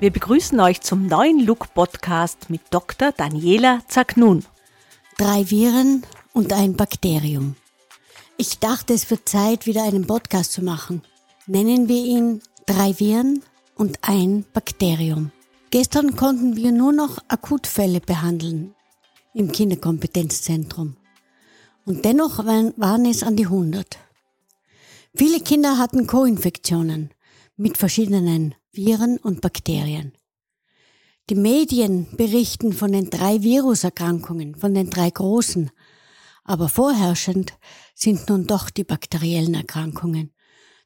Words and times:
Wir 0.00 0.10
begrüßen 0.10 0.58
euch 0.60 0.80
zum 0.80 1.08
neuen 1.08 1.44
Look-Podcast 1.44 2.48
mit 2.48 2.62
Dr. 2.70 3.12
Daniela 3.12 3.82
Zagnun. 3.86 4.46
Drei 5.18 5.50
Viren 5.50 6.06
und 6.32 6.54
ein 6.54 6.74
Bakterium. 6.74 7.54
Ich 8.38 8.60
dachte, 8.60 8.94
es 8.94 9.10
wird 9.10 9.28
Zeit, 9.28 9.66
wieder 9.66 9.82
einen 9.82 10.06
Podcast 10.06 10.52
zu 10.52 10.64
machen. 10.64 11.02
Nennen 11.46 11.86
wir 11.88 12.02
ihn 12.02 12.40
Drei 12.64 12.98
Viren 12.98 13.42
und 13.74 13.98
ein 14.00 14.46
Bakterium. 14.54 15.32
Gestern 15.70 16.16
konnten 16.16 16.56
wir 16.56 16.72
nur 16.72 16.92
noch 16.92 17.18
Akutfälle 17.28 18.00
behandeln 18.00 18.74
im 19.34 19.52
Kinderkompetenzzentrum. 19.52 20.96
Und 21.84 22.06
dennoch 22.06 22.38
waren 22.46 23.04
es 23.04 23.22
an 23.22 23.36
die 23.36 23.44
100. 23.44 23.98
Viele 25.14 25.40
Kinder 25.40 25.76
hatten 25.76 26.06
Co-Infektionen 26.06 27.10
mit 27.58 27.76
verschiedenen 27.76 28.54
Viren 28.72 29.18
und 29.18 29.40
Bakterien. 29.40 30.12
Die 31.28 31.34
Medien 31.34 32.06
berichten 32.16 32.72
von 32.72 32.92
den 32.92 33.10
drei 33.10 33.42
Viruserkrankungen, 33.42 34.54
von 34.54 34.74
den 34.74 34.90
drei 34.90 35.10
großen, 35.10 35.70
aber 36.44 36.68
vorherrschend 36.68 37.54
sind 37.94 38.28
nun 38.28 38.46
doch 38.46 38.70
die 38.70 38.84
bakteriellen 38.84 39.54
Erkrankungen. 39.54 40.32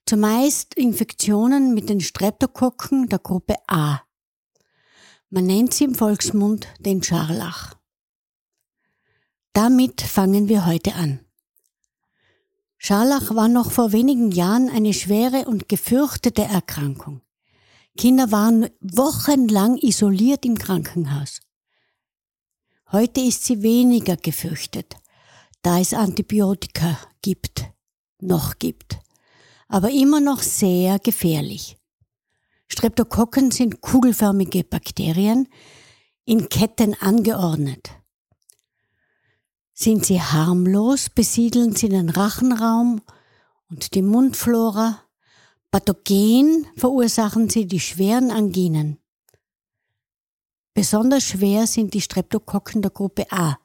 Zumeist 0.07 0.75
Infektionen 0.75 1.75
mit 1.75 1.89
den 1.89 2.01
Streptokokken 2.01 3.09
der 3.09 3.19
Gruppe 3.19 3.57
A. 3.67 4.01
Man 5.31 5.47
nennt 5.47 5.75
sie 5.75 5.85
im 5.85 5.95
Volksmund 5.95 6.69
den 6.79 7.03
Scharlach. 7.03 7.75
Damit 9.53 10.01
fangen 10.01 10.49
wir 10.49 10.67
heute 10.67 10.95
an. 10.95 11.21
Scharlach 12.79 13.35
war 13.35 13.49
noch 13.49 13.71
vor 13.71 13.93
wenigen 13.93 14.31
Jahren 14.31 14.69
eine 14.69 14.93
schwere 14.93 15.47
und 15.47 15.69
gefürchtete 15.69 16.43
Erkrankung. 16.43 17.23
Kinder 17.97 18.33
waren 18.33 18.69
wochenlang 18.81 19.77
isoliert 19.79 20.45
im 20.45 20.59
Krankenhaus. 20.59 21.41
Heute 22.91 23.21
ist 23.21 23.45
sie 23.45 23.63
weniger 23.63 24.17
gefürchtet, 24.17 24.97
da 25.63 25.79
es 25.79 25.95
Antibiotika 25.95 26.99
gibt, 27.23 27.65
noch 28.21 28.59
gibt, 28.59 28.99
aber 29.69 29.91
immer 29.91 30.21
noch 30.21 30.43
sehr 30.43 30.99
gefährlich. 30.99 31.79
Streptokokken 32.69 33.51
sind 33.51 33.81
kugelförmige 33.81 34.65
Bakterien, 34.65 35.49
in 36.25 36.49
Ketten 36.49 36.95
angeordnet. 36.95 37.91
Sind 39.73 40.07
sie 40.07 40.21
harmlos, 40.21 41.11
besiedeln 41.11 41.75
sie 41.75 41.89
den 41.89 42.09
Rachenraum 42.09 43.03
und 43.69 43.95
die 43.95 44.03
Mundflora. 44.03 45.04
Pathogen 45.75 46.69
verursachen 46.77 47.51
sie 47.51 47.67
die 47.67 47.81
schweren 47.81 48.31
Anginen. 48.31 48.99
Besonders 50.73 51.25
schwer 51.25 51.67
sind 51.67 51.95
die 51.95 52.01
Streptokokken 52.01 52.81
der 52.81 52.93
Gruppe 52.93 53.27
A. 53.33 53.59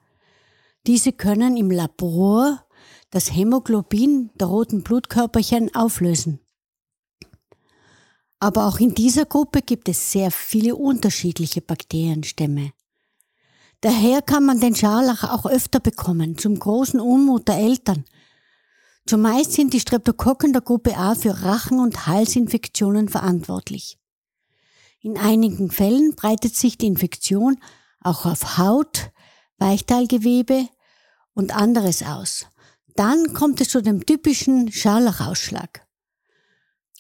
Diese 0.88 1.12
können 1.12 1.56
im 1.56 1.70
Labor 1.70 2.66
das 3.12 3.32
Hämoglobin 3.36 4.32
der 4.34 4.48
roten 4.48 4.82
Blutkörperchen 4.82 5.76
auflösen. 5.76 6.40
Aber 8.40 8.66
auch 8.66 8.80
in 8.80 8.96
dieser 8.96 9.26
Gruppe 9.26 9.62
gibt 9.62 9.88
es 9.88 10.12
sehr 10.12 10.32
viele 10.32 10.76
unterschiedliche 10.76 11.62
Bakterienstämme. 11.62 12.72
Daher 13.82 14.24
kann 14.24 14.46
man 14.46 14.60
den 14.60 14.74
Scharlach 14.74 15.26
auch 15.26 15.46
öfter 15.46 15.80
bekommen, 15.80 16.40
zum 16.40 16.58
großen 16.58 17.00
Unmut 17.00 17.48
der 17.48 17.58
Eltern. 17.58 18.04
Zumeist 19.06 19.54
sind 19.54 19.74
die 19.74 19.80
Streptokokken 19.80 20.54
der 20.54 20.62
Gruppe 20.62 20.96
A 20.98 21.16
für 21.16 21.44
Rachen- 21.44 21.80
und 21.80 22.08
Halsinfektionen 22.08 23.10
verantwortlich. 23.10 23.98
In 25.02 25.18
einigen 25.18 25.72
Fällen 25.72 26.16
breitet 26.16 26.56
sich 26.56 26.78
die 26.78 26.88
Infektion 26.88 27.58
auch 28.02 28.26
auf 28.26 28.58
Haut, 28.58 29.12
Weichteilgewebe 29.58 30.68
und 31.34 31.56
anderes 31.56 32.04
aus. 32.04 32.48
Dann 32.96 33.34
kommt 33.34 33.62
es 33.62 33.70
zu 33.70 33.82
dem 33.82 34.06
typischen 34.06 34.72
Scharlachausschlag. 34.72 35.88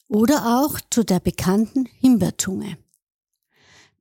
Oder 0.08 0.62
auch 0.62 0.80
zu 0.90 1.04
der 1.04 1.20
bekannten 1.20 1.86
Himbeerzunge. 1.86 2.78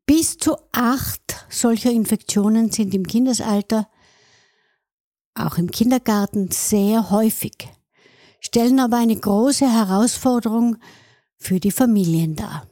Bis 0.07 0.39
zu 0.39 0.57
acht 0.73 1.45
solcher 1.51 1.91
Infektionen 1.91 2.71
sind 2.71 2.95
im 2.95 3.07
Kindesalter, 3.07 3.91
auch 5.35 5.59
im 5.59 5.71
Kindergarten, 5.71 6.51
sehr 6.51 7.11
häufig, 7.11 7.69
stellen 8.49 8.81
aber 8.81 8.97
eine 8.97 9.15
große 9.17 9.71
Herausforderung 9.71 10.79
für 11.37 11.61
die 11.61 11.71
Familien 11.71 12.35
dar. 12.35 12.67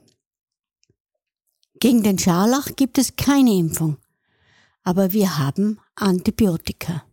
Gegen 1.80 2.02
den 2.02 2.18
Scharlach 2.18 2.76
gibt 2.76 2.96
es 2.96 3.16
keine 3.16 3.52
Impfung, 3.52 3.98
aber 4.82 5.12
wir 5.12 5.36
haben 5.36 5.78
Antibiotika. 5.94 7.04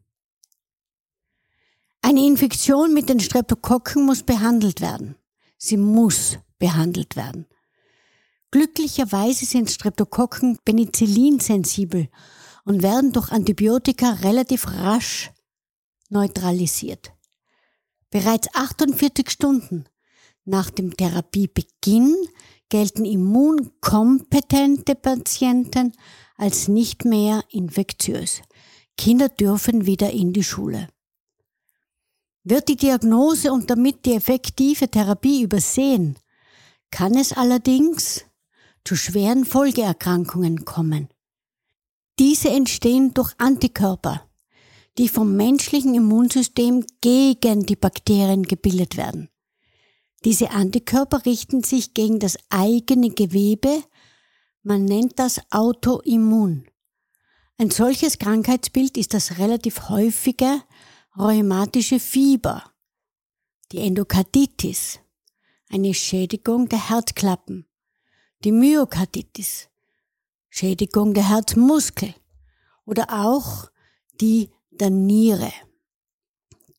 Eine 2.01 2.25
Infektion 2.25 2.93
mit 2.93 3.09
den 3.09 3.19
Streptokokken 3.19 4.05
muss 4.05 4.23
behandelt 4.23 4.79
werden. 4.79 5.15
Sie 5.57 5.75
muss 5.75 6.37
behandelt 6.57 7.17
werden. 7.17 7.45
Glücklicherweise 8.51 9.45
sind 9.45 9.71
Streptokokken 9.71 10.57
penicillinsensibel 10.63 12.07
und 12.63 12.81
werden 12.81 13.11
durch 13.11 13.29
Antibiotika 13.29 14.11
relativ 14.21 14.67
rasch 14.67 15.31
neutralisiert. 16.09 17.11
Bereits 18.13 18.47
48 18.53 19.27
Stunden 19.31 19.85
nach 20.45 20.69
dem 20.69 20.95
Therapiebeginn 20.95 22.15
gelten 22.69 23.05
immunkompetente 23.05 24.93
Patienten 24.93 25.93
als 26.37 26.67
nicht 26.67 27.05
mehr 27.05 27.43
infektiös. 27.49 28.43
Kinder 28.99 29.29
dürfen 29.29 29.87
wieder 29.87 30.11
in 30.11 30.31
die 30.31 30.43
Schule. 30.43 30.89
Wird 32.43 32.67
die 32.67 32.75
Diagnose 32.75 33.51
und 33.51 33.71
damit 33.71 34.05
die 34.05 34.13
effektive 34.13 34.91
Therapie 34.91 35.41
übersehen, 35.41 36.19
kann 36.91 37.17
es 37.17 37.33
allerdings 37.33 38.25
zu 38.85 38.95
schweren 38.95 39.43
Folgeerkrankungen 39.43 40.65
kommen. 40.65 41.09
Diese 42.19 42.51
entstehen 42.51 43.15
durch 43.15 43.33
Antikörper, 43.39 44.29
die 44.97 45.09
vom 45.09 45.35
menschlichen 45.35 45.95
Immunsystem 45.95 46.85
gegen 47.01 47.65
die 47.65 47.75
Bakterien 47.75 48.43
gebildet 48.43 48.97
werden. 48.97 49.29
Diese 50.23 50.51
Antikörper 50.51 51.25
richten 51.25 51.63
sich 51.63 51.93
gegen 51.93 52.19
das 52.19 52.37
eigene 52.49 53.09
Gewebe, 53.09 53.83
man 54.61 54.85
nennt 54.85 55.19
das 55.19 55.41
Autoimmun. 55.51 56.65
Ein 57.57 57.69
solches 57.69 58.17
Krankheitsbild 58.19 58.97
ist 58.97 59.13
das 59.13 59.37
relativ 59.37 59.89
häufige 59.89 60.61
rheumatische 61.17 61.99
Fieber, 61.99 62.63
die 63.71 63.79
Endokarditis, 63.79 64.99
eine 65.69 65.93
Schädigung 65.93 66.69
der 66.69 66.89
Herzklappen, 66.89 67.67
die 68.43 68.51
Myokarditis, 68.51 69.69
Schädigung 70.49 71.13
der 71.13 71.29
Herzmuskel 71.29 72.13
oder 72.85 73.25
auch 73.25 73.69
die 74.21 74.49
der 74.79 74.89
Niere. 74.89 75.51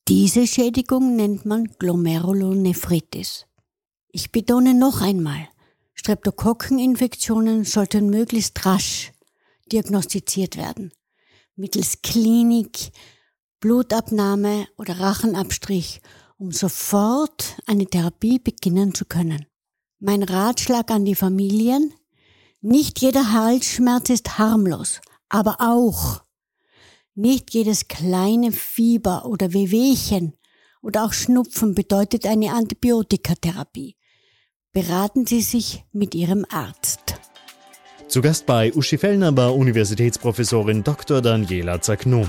Diese 0.09 0.47
Schädigung 0.47 1.17
nennt 1.17 1.47
man 1.47 1.65
Glomerulonephritis. 1.79 3.47
Ich 4.09 4.33
betone 4.33 4.75
noch 4.75 5.01
einmal, 5.01 5.49
Streptokokkeninfektionen 5.95 7.65
sollten 7.65 8.11
möglichst 8.11 8.67
rasch 8.67 9.13
diagnostiziert 9.73 10.57
werden. 10.57 10.93
Mittels 11.57 12.03
Klinik, 12.03 12.91
Blutabnahme 13.61 14.67
oder 14.77 15.01
Rachenabstrich, 15.01 16.03
um 16.37 16.53
sofort 16.53 17.57
eine 17.67 17.87
Therapie 17.87 18.39
beginnen 18.39 18.95
zu 18.95 19.05
können. 19.05 19.47
Mein 20.01 20.23
Ratschlag 20.23 20.91
an 20.91 21.05
die 21.05 21.15
Familien, 21.15 21.95
nicht 22.61 23.01
jeder 23.01 23.33
Halsschmerz 23.33 24.11
ist 24.11 24.39
harmlos, 24.39 25.01
aber 25.29 25.57
auch 25.61 26.24
nicht 27.15 27.55
jedes 27.55 27.89
kleine 27.89 28.53
Fieber 28.53 29.27
oder 29.27 29.53
Wehwehchen 29.53 30.35
oder 30.83 31.05
auch 31.05 31.13
Schnupfen 31.13 31.75
bedeutet 31.75 32.27
eine 32.27 32.53
Antibiotikatherapie. 32.53 33.97
Beraten 34.73 35.27
Sie 35.27 35.41
sich 35.41 35.85
mit 35.93 36.15
Ihrem 36.15 36.45
Arzt. 36.51 37.15
Zu 38.09 38.21
Gast 38.21 38.47
bei 38.47 38.73
Uschi 38.75 38.99
Fellner 38.99 39.37
war 39.37 39.55
Universitätsprofessorin 39.55 40.85
Dr. 40.85 41.23
Daniela 41.23 41.81
Zagnum. 41.81 42.29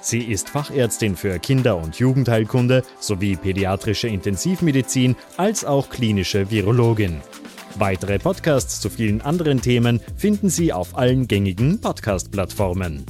Sie 0.00 0.20
ist 0.20 0.50
Fachärztin 0.50 1.16
für 1.16 1.38
Kinder- 1.38 1.78
und 1.78 1.96
Jugendheilkunde 1.96 2.82
sowie 3.00 3.36
pädiatrische 3.36 4.08
Intensivmedizin 4.08 5.16
als 5.36 5.64
auch 5.64 5.88
klinische 5.88 6.50
Virologin. 6.50 7.22
Weitere 7.76 8.18
Podcasts 8.18 8.80
zu 8.80 8.90
vielen 8.90 9.20
anderen 9.22 9.60
Themen 9.60 10.00
finden 10.16 10.50
Sie 10.50 10.72
auf 10.72 10.96
allen 10.96 11.26
gängigen 11.26 11.80
Podcast-Plattformen. 11.80 13.06